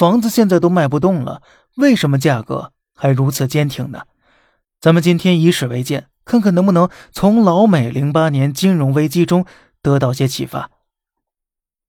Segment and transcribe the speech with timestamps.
[0.00, 1.42] 房子现在都卖不动了，
[1.76, 4.04] 为什么价格还如此坚挺呢？
[4.80, 9.44] 咱们今天以史为鉴，看看能不能从老美零八年金融危机中
[9.82, 10.70] 得到些启发。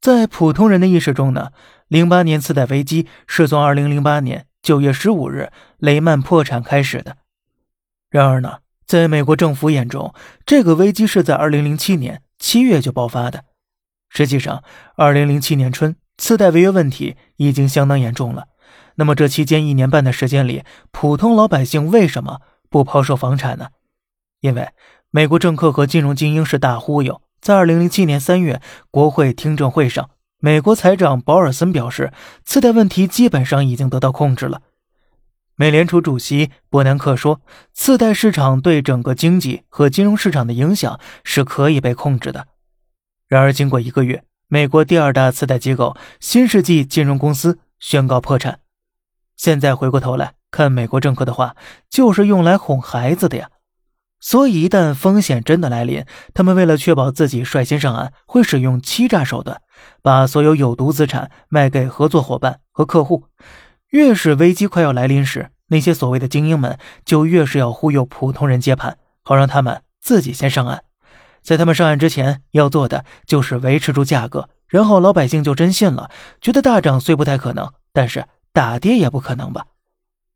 [0.00, 1.50] 在普通人的意识中呢，
[1.88, 7.18] 零八年次贷危机是从二零零八年九月十五日雷曼破产开始的。
[8.08, 10.14] 然而呢，在美国政府眼中，
[10.46, 13.44] 这个危机是在二零零七年七月就爆发的。
[14.08, 14.64] 实际上，
[14.96, 18.48] 二零零七年春，次贷违约问题已经相当严重了。
[18.96, 23.68] 那么这期间一年半的时间里，普通老百姓为什么不抛售房产呢？
[24.40, 24.68] 因为
[25.10, 27.22] 美国政客和金融精英是大忽悠。
[27.40, 32.12] 在二零零七年三月国会听证会上，美国财长保尔森表示，
[32.44, 34.62] 次贷问题基本上已经得到控制了。
[35.54, 37.40] 美联储主席伯南克说，
[37.72, 42.48] 次贷市场对整个经济和金融市场的影响是可以被控制的。
[43.28, 48.60] 然而，经过一个月，美国第二大次贷机构新世纪金融公司宣告破产。
[49.36, 51.54] 现在回过头来看，美国政客的话
[51.90, 53.50] 就是用来哄孩子的呀。
[54.20, 59.60] 所以，一旦风险真的来临，他们为了确保自己率先上岸，会使用欺诈手段，
[60.00, 63.26] 把所有有毒资产卖给合作伙伴和客户。
[63.90, 70.84] 越是危机快要来临时，那些所谓的精英们就越是要忽悠普通人接盘，好让他们自己先上岸。
[71.48, 76.10] 在他们上岸之前，要做的就是维持住价格，然后老百姓就真信了，
[76.42, 79.64] 觉得大涨虽不太可能，但是大跌也不可能吧？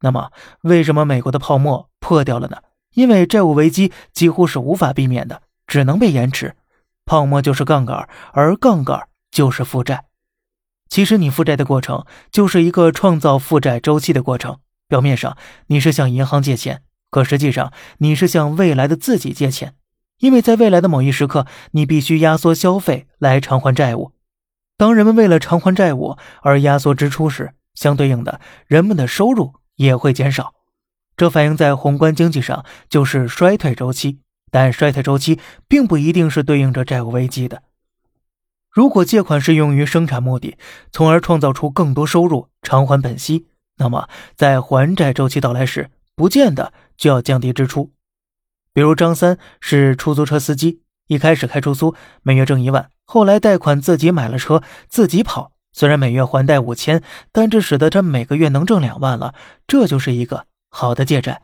[0.00, 2.56] 那么，为什么美国的泡沫破掉了呢？
[2.94, 6.56] 因为债务危机几乎是无法避免的，只能被延迟。
[7.04, 10.06] 泡沫就是杠杆，而杠杆就是负债。
[10.88, 14.58] 其实你负债的过程就是一个创造负债周期的过程。
[14.88, 15.36] 表面上
[15.68, 19.74] 你是向银行借钱，可实际上你是向未来的自己借钱，
[20.18, 24.12] 因为在未来的某一时刻，你必须压缩消费来偿还债务。
[24.76, 30.54] 当人们为了偿还债务而压缩支出时，相对应的，人们的收入也会减少。
[31.16, 34.20] 这反映在宏观经济上，就是衰退周期。
[34.50, 37.62] 但衰退周期并不一定是对应着债务危机的。
[38.70, 40.56] 如果借款是用于生产目的，
[40.92, 43.48] 从而创造出更多收入偿还本息，
[43.78, 47.90] 那么在还债周期到来时，不见得就要降低支出。
[48.76, 55.52] 比如张三是出租车司机，一开始开出租，每月挣一万，后来贷款自己买了车，自己跑。
[55.72, 59.34] 虽然每月还贷五千，但这使得他每个月能挣两万了。
[59.66, 60.44] 这就是一个。
[60.68, 61.40] 好的借债，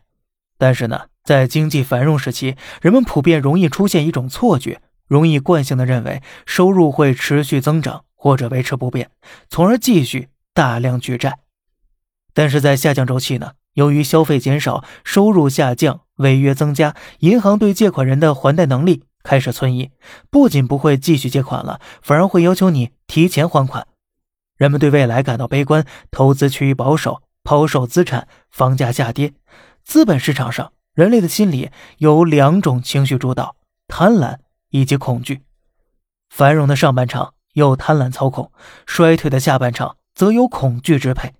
[0.58, 9.10] 但是呢，在经济繁荣时期，人们普遍容易出现一种错觉，容易惯性的认为收入会持续增长或者维持不变，
[9.48, 11.38] 从而继续大量举债。
[12.34, 19.90] 但是在下降周期呢，由于消费减少、收入下降、违约增加，银行对借款人的还贷能力开始存疑，
[20.30, 23.86] 不仅不会继续借款了，反而会要求你提前还款。
[24.56, 27.22] 人们对未来感到悲观，投资趋于保守。
[27.44, 29.34] 抛售资产，房价下跌，
[29.82, 33.56] 资本市场上，人类的心理由两种情绪主导：
[33.88, 34.36] 贪婪
[34.70, 35.42] 以及恐惧。
[36.30, 38.52] 繁荣的上半场由贪婪操控，
[38.86, 41.34] 衰退的下半场则由恐惧支配。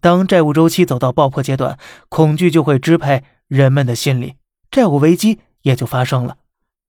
[0.00, 4.36] 当债务周期走到爆破阶段，恐惧就会支配人们的心理，
[4.70, 6.36] 债务危机也就发生了。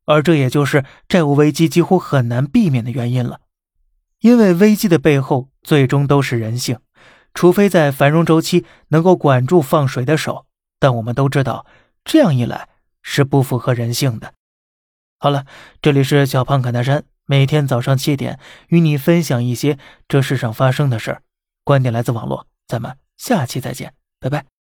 [0.06, 3.42] 而这也就是债务危机几乎很难避免的原因了，
[4.20, 6.80] 因为危机的背后最终都是人性。
[7.34, 10.48] 除非在繁荣周期能够管住放水的手，
[10.80, 11.66] 但我们都知道，
[12.04, 12.68] 这样一来
[13.04, 14.34] 是不符合人性的。
[15.20, 15.46] 好了，
[15.82, 19.78] 这里是小胖侃大山，每天早上七点与你分享一些
[20.08, 21.22] 这世上发生的事儿，
[21.64, 24.59] 观点来自网络，咱们下期再见，拜拜。